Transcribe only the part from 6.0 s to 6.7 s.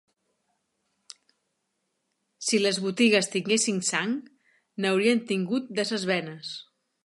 venes.